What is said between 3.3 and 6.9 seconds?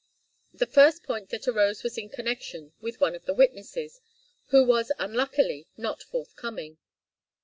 witnesses, who was unluckily not forthcoming.